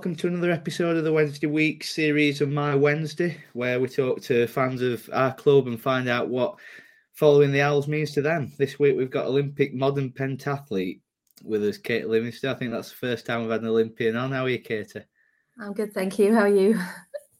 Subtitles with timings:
[0.00, 4.22] Welcome to another episode of the Wednesday Week series of My Wednesday, where we talk
[4.22, 6.58] to fans of our club and find out what
[7.12, 8.50] following the Owls means to them.
[8.56, 11.02] This week we've got Olympic modern pentathlete
[11.44, 12.54] with us, Kate Livingstone.
[12.54, 14.32] I think that's the first time we've had an Olympian on.
[14.32, 14.90] How are you, Kate?
[15.60, 16.34] I'm good, thank you.
[16.34, 16.80] How are you?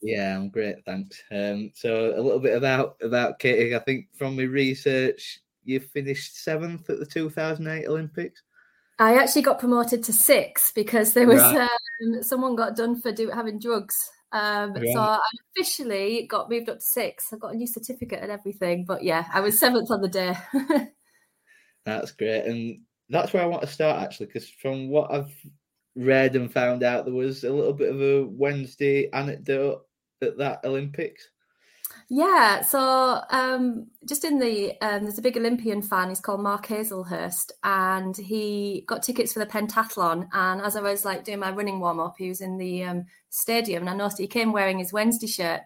[0.03, 1.23] Yeah, I'm great, thanks.
[1.31, 3.75] Um, so a little bit about about Kate.
[3.75, 8.43] I think from my research, you finished seventh at the 2008 Olympics.
[9.01, 11.69] I actually got promoted to six because there was Right.
[12.03, 13.97] um, someone got done for do, having drugs.
[14.33, 14.93] Um, Right.
[14.93, 15.19] So I
[15.57, 17.33] officially got moved up to six.
[17.33, 18.85] I got a new certificate and everything.
[18.85, 20.37] But yeah, I was seventh on the day.
[21.87, 25.35] That's great, and that's where I want to start actually, because from what I've
[25.97, 29.87] read and found out, there was a little bit of a Wednesday anecdote
[30.23, 31.27] at that Olympics.
[32.13, 36.09] Yeah, so um, just in the um, there's a big Olympian fan.
[36.09, 40.29] He's called Mark Hazelhurst, and he got tickets for the pentathlon.
[40.33, 43.05] And as I was like doing my running warm up, he was in the um,
[43.29, 45.61] stadium, and I noticed he came wearing his Wednesday shirt.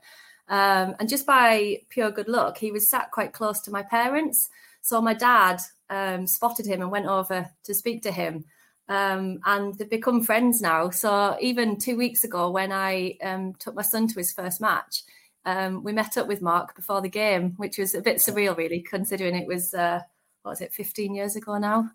[0.46, 4.50] Um, and just by pure good luck, he was sat quite close to my parents.
[4.82, 8.44] So my dad um, spotted him and went over to speak to him.
[8.86, 10.90] Um, and they've become friends now.
[10.90, 15.04] So even two weeks ago, when I um, took my son to his first match,
[15.46, 18.80] um, we met up with Mark before the game, which was a bit surreal, really,
[18.80, 20.00] considering it was uh,
[20.42, 21.90] what was it, 15 years ago now.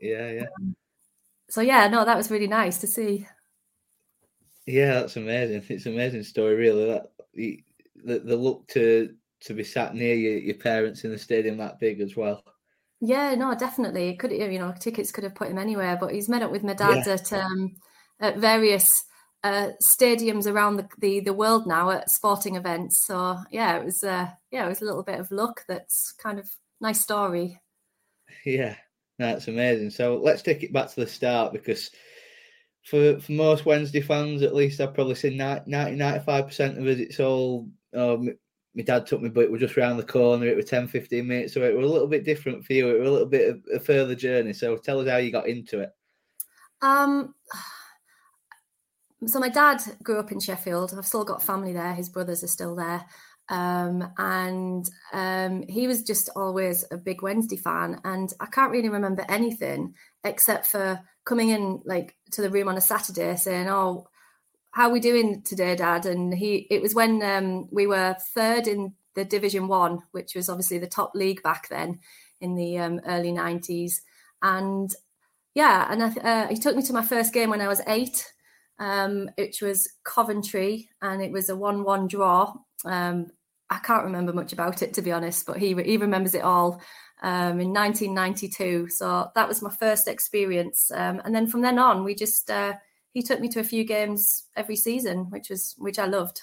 [0.00, 0.46] Yeah, yeah,
[1.48, 3.26] So yeah, no, that was really nice to see.
[4.66, 5.00] yeah.
[5.00, 5.64] That's amazing.
[5.68, 6.86] It's an amazing story, really.
[6.86, 7.64] That the
[8.04, 12.00] the, look to to be sat near your, your parents in the stadium that big
[12.00, 12.42] as well.
[13.00, 14.08] Yeah, no, definitely.
[14.08, 16.62] It could you know tickets could have put him anywhere, but he's met up with
[16.62, 17.76] my dad at um,
[18.20, 18.90] at various
[19.44, 23.04] uh, stadiums around the, the the world now at sporting events.
[23.06, 25.64] So yeah, it was uh, yeah, it was a little bit of luck.
[25.68, 26.48] That's kind of
[26.80, 27.60] nice story.
[28.44, 28.76] Yeah,
[29.18, 29.90] that's amazing.
[29.90, 31.90] So let's take it back to the start because
[32.86, 37.18] for for most Wednesday fans, at least I've probably seen 90 95% of it, it's
[37.20, 38.38] all, oh, m-
[38.74, 40.46] my dad took me, but it was just round the corner.
[40.46, 41.54] It was 10, 15 minutes.
[41.54, 42.88] So it was a little bit different for you.
[42.88, 44.52] It was a little bit of a further journey.
[44.52, 45.90] So tell us how you got into it.
[46.82, 47.34] Um,
[49.24, 50.94] so my dad grew up in Sheffield.
[50.96, 51.94] I've still got family there.
[51.94, 53.04] His brothers are still there.
[53.48, 58.00] Um, and um, he was just always a big Wednesday fan.
[58.04, 59.94] And I can't really remember anything
[60.24, 64.08] except for coming in like to the room on a Saturday saying, "Oh,
[64.72, 68.66] how are we doing today, Dad?" And he, it was when um, we were third
[68.66, 72.00] in the Division One, which was obviously the top league back then
[72.40, 74.02] in the um, early nineties.
[74.42, 74.90] And
[75.54, 78.32] yeah, and I, uh, he took me to my first game when I was eight,
[78.78, 82.54] um, which was Coventry, and it was a one-one draw.
[82.84, 83.30] Um,
[83.70, 86.80] I can't remember much about it to be honest, but he he remembers it all
[87.22, 88.88] um, in 1992.
[88.90, 92.74] So that was my first experience, um, and then from then on, we just uh,
[93.12, 96.40] he took me to a few games every season, which was which I loved.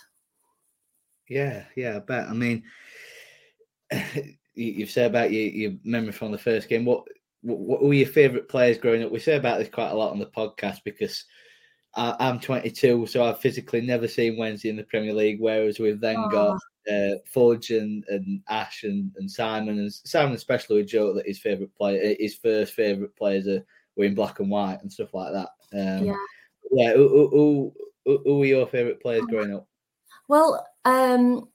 [1.30, 2.28] Yeah, yeah, I bet.
[2.28, 2.64] I mean,
[3.92, 6.86] you- you've said about your, your memory from the first game.
[6.86, 7.06] What
[7.42, 9.12] what were your favourite players growing up?
[9.12, 11.26] We say about this quite a lot on the podcast because
[11.96, 15.38] I, am 22, so I've physically never seen Wednesday in the Premier League.
[15.40, 16.30] Whereas we've then oh.
[16.30, 16.60] got
[16.92, 21.40] uh, Fudge and, and Ash and, and Simon and Simon especially with Joe that his
[21.40, 23.64] favorite player, his first favorite players are
[23.96, 25.50] were in black and white and stuff like that.
[25.74, 26.16] Um, yeah,
[26.72, 26.94] yeah.
[26.94, 27.74] Who, who,
[28.06, 29.68] who, were your favorite players growing up?
[30.28, 31.48] Well, um,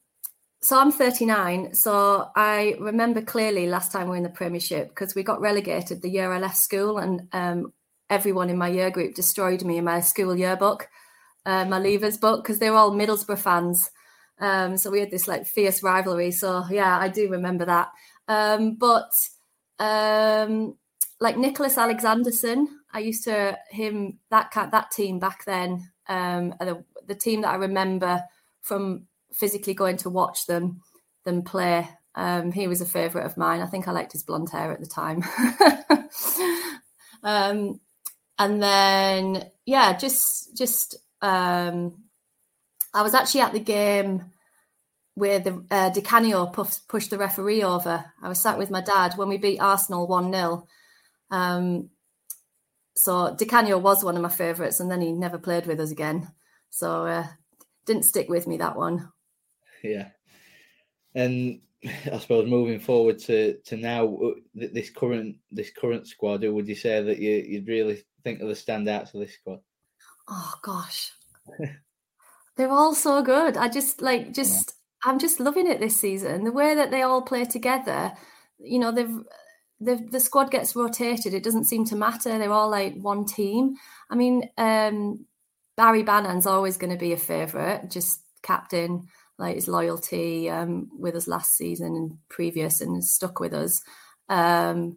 [0.60, 1.74] so I'm 39.
[1.74, 6.02] So I remember clearly last time we were in the Premiership because we got relegated
[6.02, 7.72] the year I left school, and um,
[8.10, 10.88] everyone in my year group destroyed me in my school yearbook,
[11.46, 13.90] uh, my leavers book, because they were all Middlesbrough fans.
[14.40, 16.30] Um, so we had this like fierce rivalry.
[16.30, 17.88] So yeah, I do remember that.
[18.28, 19.12] Um, but
[19.78, 20.76] um,
[21.20, 25.90] like Niclas Alexandersson, I used to him that that team back then.
[26.08, 28.22] Um, the, the team that I remember
[28.62, 30.82] from physically going to watch them
[31.24, 31.88] them play.
[32.14, 33.60] Um, he was a favourite of mine.
[33.60, 35.22] I think I liked his blonde hair at the time.
[38.38, 42.04] and then yeah, just just um,
[42.94, 44.32] I was actually at the game
[45.14, 48.04] where the uh, Di Canio pushed the referee over.
[48.22, 50.66] I was sat with my dad when we beat Arsenal one 0
[51.30, 51.90] um,
[52.94, 55.90] so Di Canio was one of my favourites, and then he never played with us
[55.90, 56.32] again.
[56.70, 57.26] So uh,
[57.86, 59.10] didn't stick with me that one.
[59.82, 60.08] Yeah,
[61.14, 66.54] and I suppose moving forward to to now uh, this current this current squad, who
[66.54, 69.60] would you say that you you'd really think of the standouts of this squad?
[70.28, 71.12] Oh gosh,
[72.56, 73.56] they're all so good.
[73.56, 74.74] I just like just
[75.04, 75.10] yeah.
[75.10, 76.44] I'm just loving it this season.
[76.44, 78.12] The way that they all play together.
[78.58, 79.20] You know, they've
[79.80, 81.34] the the squad gets rotated.
[81.34, 82.36] It doesn't seem to matter.
[82.38, 83.76] They're all like one team.
[84.10, 85.24] I mean, um,
[85.76, 89.06] Barry Bannan's always going to be a favourite, just captain,
[89.38, 93.82] like his loyalty um, with us last season and previous, and stuck with us.
[94.28, 94.96] Um,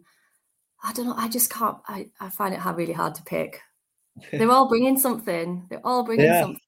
[0.82, 1.14] I don't know.
[1.16, 1.78] I just can't.
[1.86, 3.60] I, I find it really hard to pick.
[4.32, 5.66] They're all bringing something.
[5.70, 6.42] They're all bringing yeah.
[6.42, 6.60] something.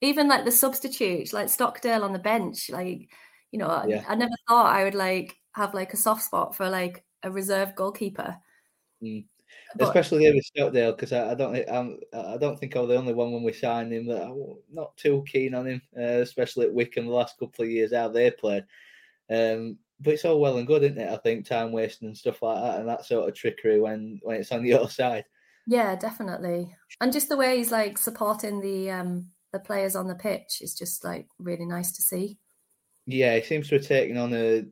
[0.00, 2.70] Even like the substitutes, like Stockdale on the bench.
[2.70, 3.08] Like,
[3.50, 4.04] you know, yeah.
[4.08, 7.30] I, I never thought I would like have like a soft spot for like a
[7.30, 8.36] reserve goalkeeper.
[9.02, 9.24] Mm.
[9.76, 12.96] But, Especially David Stockdale, because I, I, don't I'm, I don't think I was the
[12.96, 16.66] only one when we signed him that I'm not too keen on him, uh, especially
[16.66, 18.64] at Wycombe the last couple of years how they played.
[19.30, 21.10] Um, but it's all well and good, isn't it?
[21.10, 24.40] I think time wasting and stuff like that, and that sort of trickery when when
[24.40, 25.24] it's on the other side.
[25.66, 30.14] Yeah, definitely, and just the way he's like supporting the um the players on the
[30.14, 32.38] pitch is just like really nice to see.
[33.06, 34.64] Yeah, he seems to have taken on a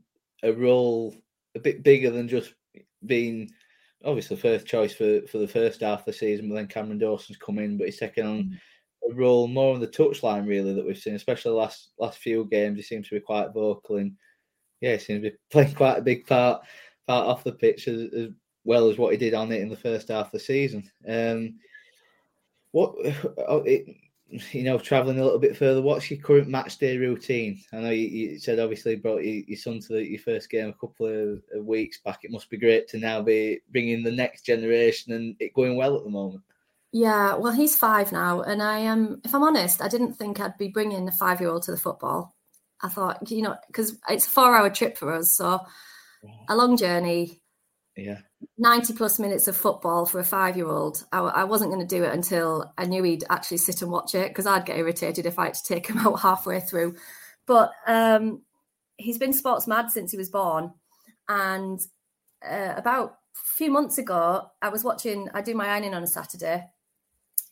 [0.43, 1.15] a role
[1.55, 2.55] a bit bigger than just
[3.05, 3.50] being
[4.05, 7.38] obviously first choice for, for the first half of the season, but then Cameron Dawson's
[7.38, 8.59] come in, but he's taken on mm.
[9.11, 12.47] a role more on the touchline really that we've seen, especially the last last few
[12.47, 12.77] games.
[12.77, 14.12] He seems to be quite vocal and
[14.81, 16.62] yeah, seems to be playing quite a big part
[17.06, 18.29] part off the pitch as, as
[18.65, 20.91] well as what he did on it in the first half of the season.
[21.09, 21.59] Um,
[22.73, 22.94] what
[23.49, 23.87] oh, it,
[24.53, 27.61] you know, traveling a little bit further, what's your current match day routine?
[27.73, 30.69] I know you, you said obviously brought your, your son to the, your first game
[30.69, 32.21] a couple of, of, weeks back.
[32.23, 35.97] It must be great to now be bringing the next generation and it going well
[35.97, 36.43] at the moment.
[36.93, 39.06] Yeah, well, he's five now, and I am.
[39.06, 42.35] Um, if I'm honest, I didn't think I'd be bringing a five-year-old to the football.
[42.82, 45.61] I thought, you know, because it's a four-hour trip for us, so
[46.49, 47.41] a long journey.
[47.97, 48.19] Yeah.
[48.59, 51.05] 90 plus minutes of football for a five year old.
[51.12, 54.15] I, I, wasn't going to do it until I knew he'd actually sit and watch
[54.15, 56.97] it because I'd get irritated if I had to take him out halfway through.
[57.47, 58.43] But um,
[58.96, 60.72] he's been sports mad since he was born.
[61.29, 61.81] And
[62.49, 66.06] uh, about a few months ago, I was watching, I do my ironing on a
[66.06, 66.65] Saturday.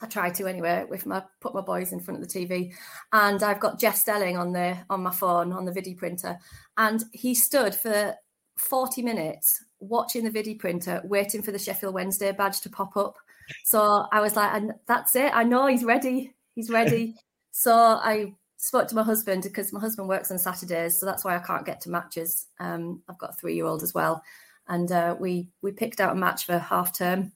[0.01, 2.73] I try to anyway, with my put my boys in front of the TV,
[3.13, 6.39] and I've got Jeff Stelling on the on my phone on the video printer,
[6.77, 8.15] and he stood for
[8.59, 13.17] 40 minutes watching the video printer, waiting for the Sheffield Wednesday badge to pop up.
[13.65, 15.33] So I was like, and that's it.
[15.35, 16.35] I know he's ready.
[16.55, 17.17] He's ready.
[17.51, 21.37] so I spoke to my husband because my husband works on Saturdays, so that's why
[21.37, 22.47] I can't get to matches.
[22.61, 24.23] Um, I've got a three-year-old as well,
[24.69, 27.33] and uh, we we picked out a match for half term.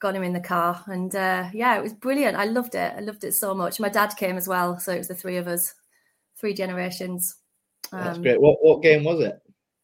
[0.00, 2.36] Got him in the car, and uh, yeah, it was brilliant.
[2.36, 2.94] I loved it.
[2.96, 3.80] I loved it so much.
[3.80, 5.74] My dad came as well, so it was the three of us,
[6.38, 7.36] three generations.
[7.92, 8.40] Um, that's great.
[8.40, 9.40] What what game was it?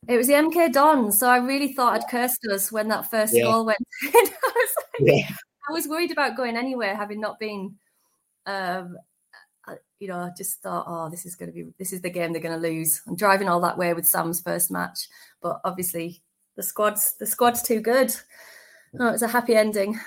[0.09, 3.35] It was the MK Dons, so I really thought I'd cursed us when that first
[3.35, 3.43] yeah.
[3.43, 4.11] goal went in.
[4.15, 5.31] I was like, yeah.
[5.69, 7.75] I was worried about going anywhere, having not been.
[8.47, 8.97] Um,
[9.67, 12.11] uh, you know, I just thought, oh, this is going to be, this is the
[12.11, 13.03] game they're going to lose.
[13.09, 15.09] I'm driving all that way with Sam's first match,
[15.43, 16.23] but obviously
[16.57, 18.15] the squad's the squad's too good.
[18.99, 19.99] Oh, it's a happy ending.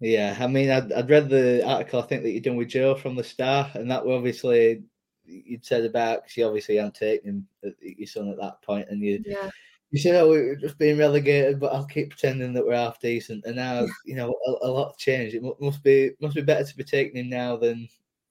[0.00, 2.94] Yeah, I mean, I'd, I'd read the article I think that you're done with Joe
[2.94, 4.84] from the start, and that obviously
[5.24, 8.88] you'd said about because you obviously hadn't taken him, uh, your son at that point,
[8.90, 9.50] and you yeah.
[9.90, 13.46] You say, "Oh, we're just being relegated," but I'll keep pretending that we're half decent.
[13.46, 15.34] And now, you know, a, a lot changed.
[15.34, 17.88] It must be must be better to be taking him now than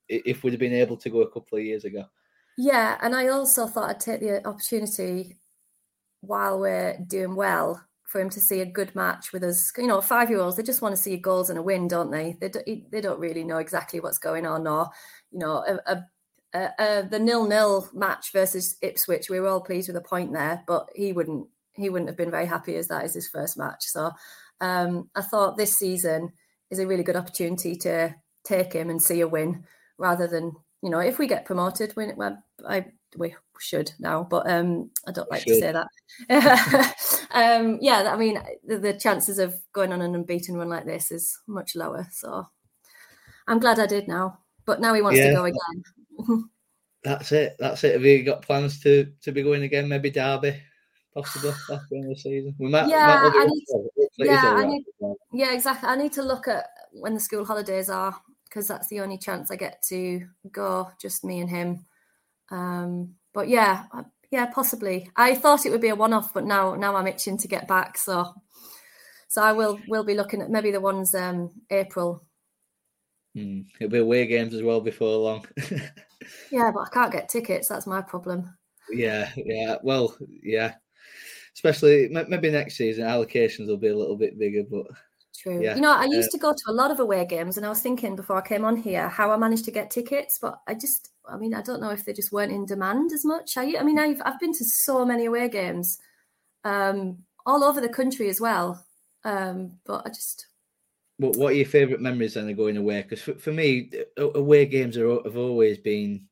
[0.08, 2.06] if we'd have been able to go a couple of years ago.
[2.60, 5.38] Yeah, and I also thought I'd take the opportunity
[6.22, 9.72] while we're doing well for him to see a good match with us.
[9.78, 12.10] You know, five year olds they just want to see goals and a win, don't
[12.10, 12.38] they?
[12.40, 14.90] They do, they don't really know exactly what's going on, or
[15.32, 16.04] you know, a,
[16.54, 19.30] a, a, the nil nil match versus Ipswich.
[19.30, 22.32] We were all pleased with a point there, but he wouldn't he wouldn't have been
[22.32, 23.84] very happy as that is his first match.
[23.84, 24.12] So
[24.62, 26.32] um, I thought this season
[26.72, 29.66] is a really good opportunity to take him and see a win
[29.98, 32.86] rather than you know if we get promoted, well, I
[33.18, 35.88] we should now, but um, I don't like to say that.
[37.32, 41.12] um, yeah, I mean, the, the, chances of going on an unbeaten run like this
[41.12, 42.08] is much lower.
[42.12, 42.48] So
[43.48, 45.30] I'm glad I did now, but now he wants yeah.
[45.30, 46.50] to go again.
[47.04, 47.56] That's it.
[47.60, 47.94] That's it.
[47.94, 49.88] Have you got plans to to be going again?
[49.88, 50.62] Maybe Derby,
[51.14, 52.56] possibly after the season.
[52.60, 52.88] We might.
[52.88, 54.84] Yeah, might I need to, yeah, I need,
[55.32, 55.90] yeah, exactly.
[55.90, 59.52] I need to look at when the school holidays are because that's the only chance
[59.52, 61.86] I get to go, just me and him.
[62.52, 63.84] Um, but yeah,
[64.32, 65.10] yeah, possibly.
[65.16, 67.98] I thought it would be a one-off, but now now I'm itching to get back.
[67.98, 68.34] So
[69.28, 72.26] so I will will be looking at maybe the ones um April.
[73.36, 75.46] Mm, it'll be away games as well before long.
[76.52, 77.68] yeah, but I can't get tickets.
[77.68, 78.58] That's my problem.
[78.90, 79.76] Yeah, yeah.
[79.84, 80.76] Well, yeah.
[81.54, 84.86] Especially maybe next season, allocations will be a little bit bigger, but
[85.38, 85.62] True.
[85.62, 85.76] Yeah.
[85.76, 87.82] You know, I used to go to a lot of away games, and I was
[87.82, 91.12] thinking before I came on here how I managed to get tickets, but I just,
[91.30, 93.56] I mean, I don't know if they just weren't in demand as much.
[93.56, 96.00] I, I mean, I've I've been to so many away games,
[96.64, 98.84] um, all over the country as well,
[99.24, 100.48] um, but I just.
[101.18, 103.04] What What are your favourite memories then of going away?
[103.04, 106.28] Because for, for me, away games are have always been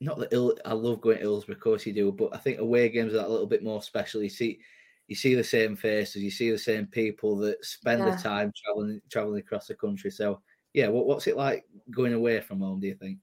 [0.00, 2.58] not that Ill, I love going to Hillsborough, of course you do, but I think
[2.58, 4.22] away games are that little bit more special.
[4.22, 4.60] You see,
[5.08, 8.14] you see the same faces, you see the same people that spend yeah.
[8.14, 10.10] the time traveling traveling across the country.
[10.10, 10.40] So
[10.72, 12.80] yeah, what, what's it like going away from home?
[12.80, 13.18] Do you think?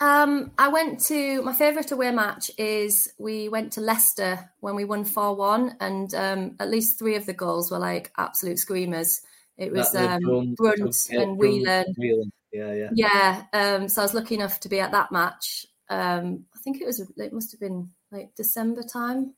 [0.00, 4.84] Um, I went to my favourite away match is we went to Leicester when we
[4.84, 9.20] won four one, and um, at least three of the goals were like absolute screamers.
[9.58, 11.94] It was um, Brunt, Brunt and Whelan.
[12.52, 13.42] Yeah, yeah, yeah.
[13.52, 15.66] Um, so I was lucky enough to be at that match.
[15.88, 19.34] Um, I think it was it must have been like December time.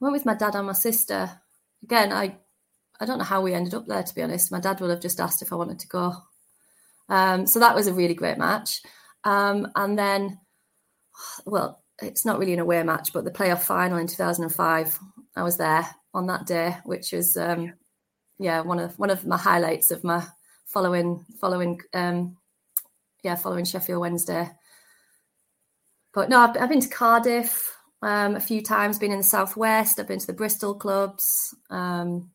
[0.00, 1.30] Went with my dad and my sister.
[1.82, 2.36] Again, I
[3.00, 4.52] I don't know how we ended up there to be honest.
[4.52, 6.14] My dad would have just asked if I wanted to go.
[7.08, 8.82] Um, so that was a really great match.
[9.24, 10.40] Um, and then,
[11.46, 14.98] well, it's not really an away match, but the playoff final in 2005,
[15.36, 17.72] I was there on that day, which was um,
[18.38, 20.24] yeah one of one of my highlights of my
[20.66, 22.36] following following um,
[23.22, 24.48] yeah following Sheffield Wednesday.
[26.14, 29.98] But no, I've, I've been to Cardiff um, a few times, been in the southwest.
[29.98, 31.24] I've been to the Bristol clubs.
[31.70, 32.30] Um,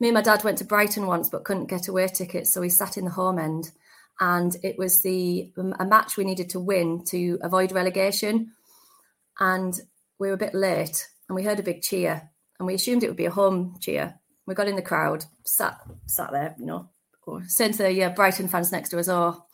[0.00, 2.68] me and my dad went to Brighton once, but couldn't get away tickets, so we
[2.68, 3.70] sat in the home end.
[4.20, 8.52] And it was the a match we needed to win to avoid relegation,
[9.40, 9.74] and
[10.18, 13.08] we were a bit late, and we heard a big cheer, and we assumed it
[13.08, 14.14] would be a home cheer.
[14.46, 16.90] We got in the crowd, sat sat there, you know,
[17.46, 19.44] saying to the yeah, Brighton fans next to us, "Oh,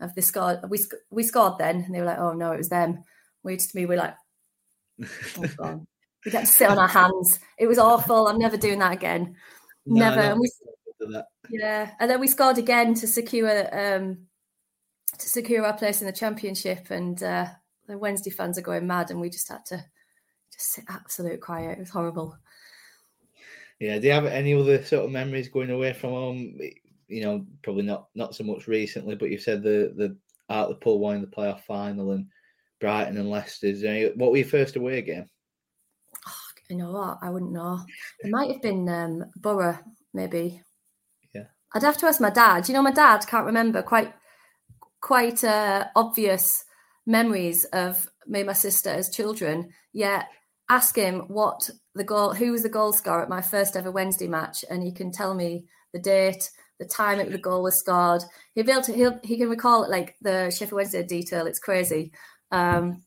[0.00, 0.60] have they scored?
[0.68, 0.78] We
[1.10, 3.04] we scored then?" And they were like, "Oh no, it was them."
[3.42, 4.14] We just me, we were like,
[5.60, 5.86] oh,
[6.24, 7.40] we got to sit on our hands.
[7.58, 8.26] It was awful.
[8.26, 9.36] I'm never doing that again.
[9.86, 10.20] No, never.
[10.20, 10.50] And we,
[11.50, 14.26] yeah, and then we scored again to secure um,
[15.18, 16.90] to secure our place in the championship.
[16.90, 17.46] And uh,
[17.86, 19.84] the Wednesday fans are going mad, and we just had to
[20.52, 21.78] just sit absolute quiet.
[21.78, 22.38] It was horrible.
[23.80, 23.98] Yeah.
[23.98, 26.58] Do you have any other sort of memories going away from home?
[27.08, 30.16] You know, probably not not so much recently, but you said the the
[30.48, 32.26] Hartlepool one in the playoff final and
[32.84, 33.72] Brighton and Leicester.
[34.16, 35.24] What were your first away game?
[36.28, 36.32] Oh,
[36.68, 37.16] you know what?
[37.22, 37.80] I wouldn't know.
[38.20, 39.78] It might have been um, Borough,
[40.12, 40.60] maybe.
[41.34, 41.44] Yeah.
[41.74, 42.68] I'd have to ask my dad.
[42.68, 44.12] You know, my dad can't remember quite
[45.00, 46.66] quite uh, obvious
[47.06, 49.70] memories of me and my sister as children.
[49.94, 50.26] Yet
[50.68, 54.28] ask him what the goal, who was the goal scorer at my first ever Wednesday
[54.28, 55.64] match, and he can tell me
[55.94, 58.22] the date, the time the goal was scored.
[58.54, 58.92] He'll be able to.
[58.92, 61.46] He'll he can recall it like the Sheffield Wednesday detail.
[61.46, 62.12] It's crazy.
[62.54, 63.02] Um,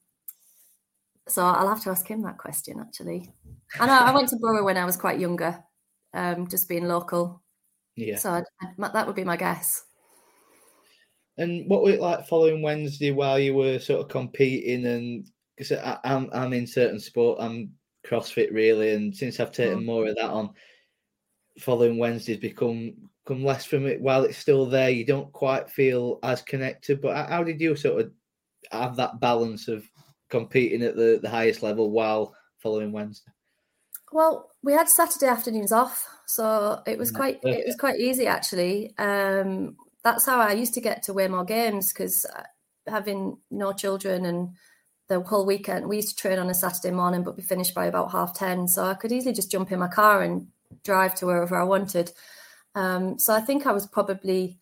[1.27, 3.31] so I'll have to ask him that question actually.
[3.79, 5.63] I know I went to Borough when I was quite younger,
[6.13, 7.41] um, just being local.
[7.95, 8.17] Yeah.
[8.17, 9.83] So I'd, I'd, that would be my guess.
[11.37, 14.85] And what was it like following Wednesday while you were sort of competing?
[14.85, 15.71] And because
[16.03, 17.71] I'm I'm in certain sport, I'm
[18.05, 19.85] CrossFit really, and since I've taken mm.
[19.85, 20.49] more of that on,
[21.59, 22.93] following Wednesdays become
[23.27, 24.01] come less from it.
[24.01, 27.01] While it's still there, you don't quite feel as connected.
[27.01, 28.11] But how did you sort of
[28.71, 29.83] have that balance of
[30.29, 33.31] competing at the, the highest level while following Wednesday?
[34.11, 38.93] Well, we had Saturday afternoons off, so it was quite it was quite easy actually.
[38.97, 42.43] Um, that's how I used to get to way more games because uh,
[42.89, 44.55] having no children and
[45.09, 47.85] the whole weekend, we used to train on a Saturday morning, but be finished by
[47.85, 48.67] about half ten.
[48.67, 50.47] So I could easily just jump in my car and
[50.83, 52.11] drive to wherever I wanted.
[52.75, 54.59] Um, so I think I was probably,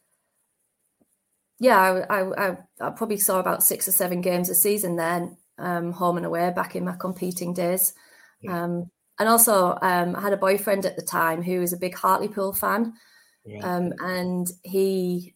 [1.59, 5.91] yeah, I, I, I, probably saw about six or seven games a season then, um,
[5.91, 7.93] home and away, back in my competing days.
[8.41, 8.63] Yeah.
[8.63, 11.95] Um, and also, um, I had a boyfriend at the time who was a big
[11.95, 12.93] Hartlepool fan,
[13.45, 13.59] yeah.
[13.59, 15.35] Um, and he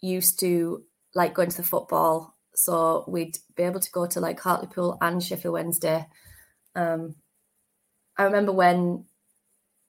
[0.00, 0.84] used to
[1.14, 2.36] like going to the football.
[2.54, 6.06] So we'd be able to go to like Hartlepool and Sheffield Wednesday.
[6.74, 7.16] Um,
[8.16, 9.06] I remember when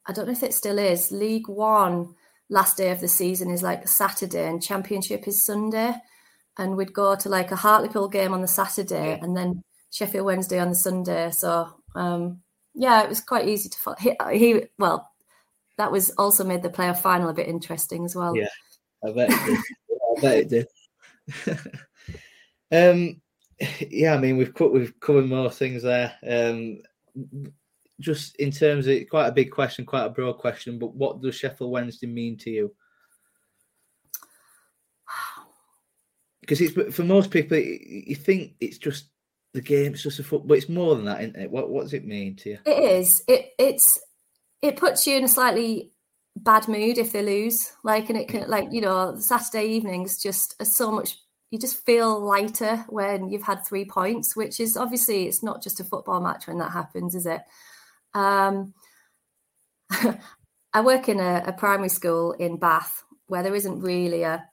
[0.06, 2.16] I don't know if it still is League One
[2.50, 5.94] last day of the season is like Saturday and Championship is Sunday,
[6.58, 10.60] and we'd go to like a Hartlepool game on the Saturday and then Sheffield Wednesday
[10.60, 11.32] on the Sunday.
[11.32, 12.42] So um,
[12.76, 13.98] yeah, it was quite easy to follow.
[14.00, 15.10] He, he, well,
[15.78, 18.36] that was also made the playoff final a bit interesting as well.
[18.36, 18.50] Yeah,
[19.06, 19.60] I bet it did.
[20.18, 20.68] I bet it did.
[22.72, 23.22] um,
[23.90, 26.14] yeah, I mean we've we've covered more things there.
[26.28, 26.82] Um,
[28.00, 31.36] just in terms of quite a big question, quite a broad question, but what does
[31.36, 32.76] Sheffield Wednesday mean to you?
[36.42, 39.06] Because it's for most people, you think it's just
[39.54, 41.52] the game, it's just a football, but it's more than that, isn't it?
[41.52, 42.58] What what does it mean to you?
[42.66, 43.24] It is.
[43.28, 44.00] It it's
[44.64, 45.92] it puts you in a slightly
[46.36, 47.72] bad mood if they lose.
[47.84, 51.18] Like, and it can like you know Saturday evenings just are so much.
[51.52, 55.80] You just feel lighter when you've had three points, which is obviously it's not just
[55.80, 57.42] a football match when that happens, is it?
[58.14, 58.74] Um,
[60.74, 64.46] I work in a, a, primary school in Bath where there isn't really a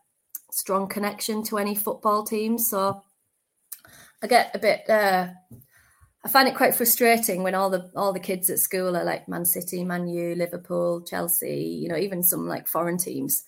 [0.51, 2.69] strong connection to any football teams.
[2.71, 3.03] So
[4.23, 4.89] I get a bit.
[4.89, 5.29] Uh,
[6.25, 9.29] I find it quite frustrating when all the all the kids at school are like
[9.29, 11.79] Man City, Man U, Liverpool, Chelsea.
[11.83, 13.45] You know, even some like foreign teams.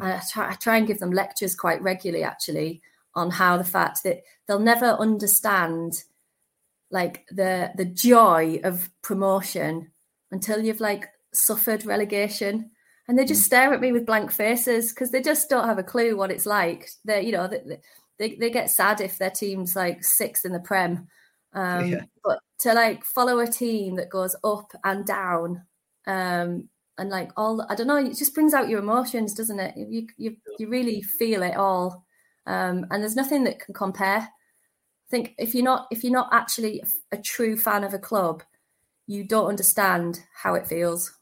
[0.00, 2.80] I try, I try and give them lectures quite regularly, actually,
[3.14, 6.04] on how the fact that they'll never understand
[6.90, 9.90] like the the joy of promotion
[10.30, 12.70] until you've like suffered relegation.
[13.08, 13.46] And they just mm.
[13.46, 16.46] stare at me with blank faces because they just don't have a clue what it's
[16.46, 16.88] like.
[17.04, 17.78] They you know they,
[18.18, 21.08] they, they get sad if their team's like sixth in the prem.
[21.52, 22.04] Um, yeah.
[22.22, 25.62] but to like follow a team that goes up and down
[26.06, 29.74] um, and like all i don't know it just brings out your emotions doesn't it?
[29.76, 32.04] You you, you really feel it all.
[32.46, 34.28] Um, and there's nothing that can compare
[35.10, 38.42] think if you're not if you're not actually a true fan of a club,
[39.06, 41.16] you don't understand how it feels.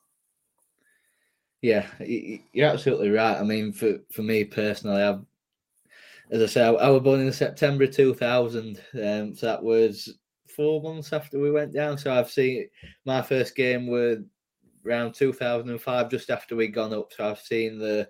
[1.63, 3.37] Yeah, you're absolutely right.
[3.37, 5.25] I mean, for for me personally, I've
[6.31, 10.19] as I say, I, was born in September 2000, um, so that was
[10.55, 11.97] four months after we went down.
[11.97, 12.69] So I've seen
[13.07, 14.19] my first game was
[14.87, 17.13] around 2005, just after we'd gone up.
[17.13, 18.09] So I've seen the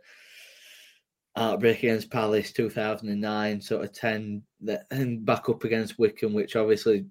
[1.38, 4.42] outbreak against Palace 2009, sort of 10,
[4.90, 7.06] and back up against Wycombe, which obviously,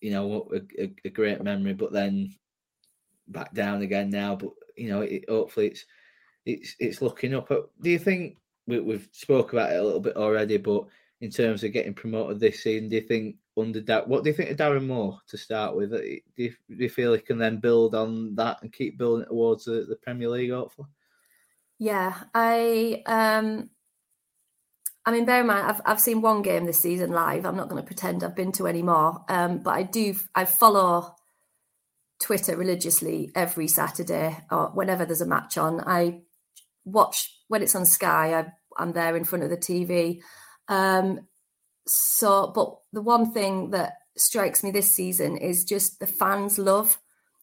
[0.00, 2.34] you know, a, a, a, great memory, but then
[3.28, 4.34] back down again now.
[4.34, 5.84] But, you know, it, hopefully it's
[6.44, 7.48] it's it's looking up.
[7.48, 10.86] Do you think we, we've spoke about it a little bit already, but
[11.20, 14.34] in terms of getting promoted this season, do you think under that, what do you
[14.34, 15.92] think of Darren Moore to start with?
[15.92, 19.26] Uh, do you, do you feel he can then build on that and keep building
[19.26, 20.88] towards the, the Premier League, hopefully?
[21.82, 23.70] Yeah, I um
[25.04, 27.44] I mean, bear in mind, I've I've seen one game this season live.
[27.44, 30.14] I'm not going to pretend I've been to any more, um, but I do.
[30.32, 31.16] I follow
[32.20, 35.80] Twitter religiously every Saturday or whenever there's a match on.
[35.80, 36.20] I
[36.84, 38.38] watch when it's on Sky.
[38.38, 40.20] I I'm there in front of the TV.
[40.68, 41.26] Um,
[41.88, 47.00] so, but the one thing that strikes me this season is just the fans' love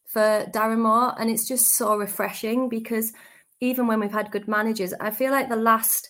[0.07, 3.11] for Darren Moore, and it's just so refreshing because
[3.61, 6.09] even when we've had good managers, I feel like the last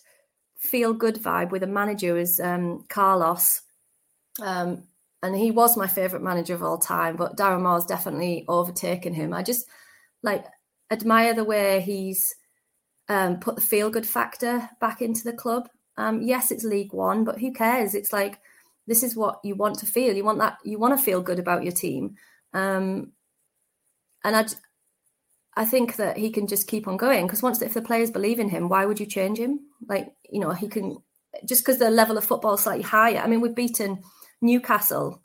[0.58, 3.62] feel good vibe with a manager is um, Carlos.
[4.42, 4.84] Um,
[5.22, 9.34] and he was my favorite manager of all time, but Darren Moore's definitely overtaken him.
[9.34, 9.66] I just
[10.22, 10.44] like
[10.90, 12.34] admire the way he's
[13.08, 15.68] um, put the feel good factor back into the club.
[15.96, 17.94] Um, yes, it's League One, but who cares?
[17.94, 18.38] It's like
[18.86, 20.14] this is what you want to feel.
[20.14, 20.58] You want that.
[20.64, 22.16] You want to feel good about your team.
[22.54, 23.12] Um,
[24.24, 24.46] and I,
[25.60, 28.38] I think that he can just keep on going because once if the players believe
[28.38, 29.60] in him, why would you change him?
[29.86, 30.96] Like you know, he can
[31.46, 33.18] just because the level of football is slightly higher.
[33.18, 34.02] I mean, we've beaten
[34.40, 35.20] Newcastle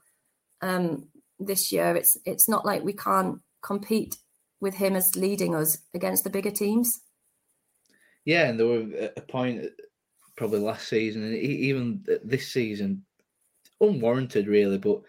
[0.61, 1.07] um,
[1.39, 1.95] this year.
[1.95, 4.17] It's it's not like we can't compete
[4.59, 6.99] with him as leading us against the bigger teams.
[8.25, 9.67] Yeah, and there were a point
[10.35, 13.05] probably last season and even this season,
[13.79, 14.99] unwarranted really, but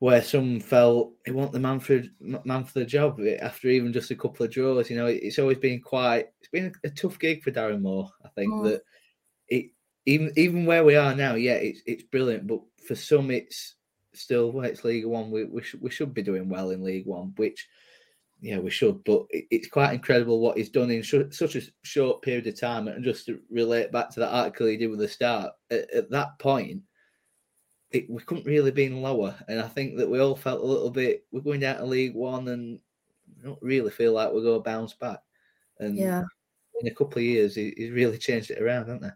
[0.00, 4.10] where some felt he want the man for man for the job after even just
[4.10, 4.90] a couple of draws.
[4.90, 8.10] You know, it's always been quite it's been a tough gig for Darren Moore.
[8.24, 8.64] I think mm.
[8.64, 8.82] that
[9.48, 9.66] it
[10.06, 12.46] even even where we are now, yeah, it's it's brilliant.
[12.46, 13.76] But for some, it's
[14.14, 15.30] still well, it's League One.
[15.30, 17.68] We we, sh- we should be doing well in League One, which
[18.40, 19.04] yeah, we should.
[19.04, 22.58] But it, it's quite incredible what he's done in sh- such a short period of
[22.58, 22.88] time.
[22.88, 26.10] And just to relate back to that article he did with the start, at, at
[26.10, 26.80] that point,
[27.92, 29.34] it, we couldn't really been lower.
[29.48, 32.14] And I think that we all felt a little bit we're going down to League
[32.14, 32.80] One and
[33.42, 35.20] don't really feel like we're going to bounce back.
[35.78, 36.24] And yeah.
[36.80, 39.10] in a couple of years, he, he's really changed it around, hasn't he?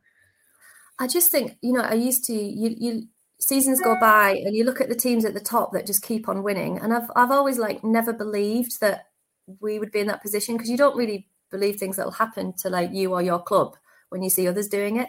[0.99, 3.09] I just think you know I used to you you
[3.41, 6.29] seasons go by and you look at the teams at the top that just keep
[6.29, 9.09] on winning and I've I've always like never believed that
[9.61, 12.53] we would be in that position because you don't really believe things that will happen
[12.59, 13.77] to like you or your club
[14.09, 15.09] when you see others doing it.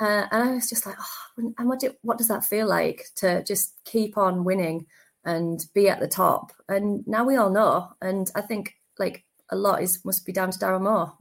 [0.00, 3.06] Uh, and I was just like, oh, and what, do, what does that feel like
[3.16, 4.86] to just keep on winning
[5.24, 6.52] and be at the top?
[6.68, 7.92] And now we all know.
[8.00, 11.12] And I think like a lot is must be down to Darren Moore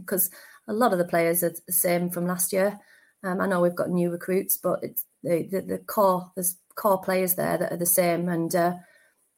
[0.00, 0.30] because
[0.68, 2.78] um, a lot of the players are the same from last year.
[3.24, 7.00] Um, I know we've got new recruits, but it's the, the, the core there's core
[7.00, 8.74] players there that are the same, and uh,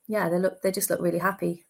[0.07, 1.65] yeah, they look they just look really happy.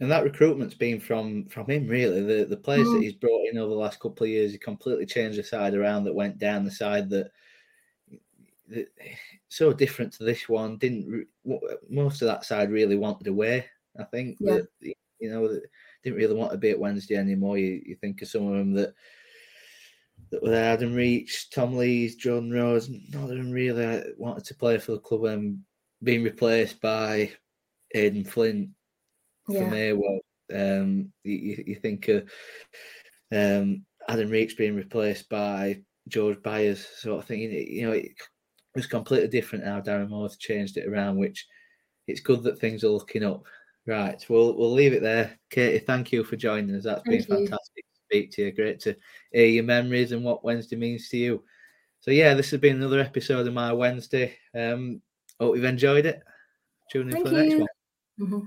[0.00, 2.22] And that recruitment's been from from him really.
[2.22, 2.94] The the players mm.
[2.94, 5.74] that he's brought in over the last couple of years, he completely changed the side
[5.74, 7.30] around that went down the side that,
[8.68, 8.88] that
[9.48, 10.76] so different to this one.
[10.78, 11.26] Didn't
[11.88, 13.66] most of that side really wanted away.
[13.98, 14.54] I think yeah.
[14.54, 14.68] that
[15.18, 15.58] you know
[16.04, 17.58] didn't really want to be at Wednesday anymore.
[17.58, 18.94] You, you think of some of them that
[20.30, 22.88] that were there, Adam Reach, Tom Lees, John Rose.
[22.88, 25.60] None of them really wanted to play for the club and
[26.02, 27.32] being replaced by
[27.94, 28.70] Aden Flint
[29.48, 29.60] yeah.
[29.60, 30.18] from Airwell.
[30.52, 32.30] Um, you, you think of
[33.32, 37.40] um, Adam Reach being replaced by George Byers, sort of thing.
[37.40, 38.12] You know, it
[38.74, 41.46] was completely different how Darren Moore's changed it around, which
[42.06, 43.44] it's good that things are looking up.
[43.86, 45.38] Right, we'll we'll leave it there.
[45.50, 46.84] Katy, thank you for joining us.
[46.84, 47.46] That's thank been you.
[47.46, 48.52] fantastic to speak to you.
[48.52, 48.94] Great to
[49.32, 51.42] hear your memories and what Wednesday means to you.
[52.00, 54.36] So yeah, this has been another episode of my Wednesday.
[54.54, 55.00] Um,
[55.40, 56.22] hope you've enjoyed it.
[56.92, 57.68] Tune in thank for the next one.
[58.20, 58.46] Mm-hmm.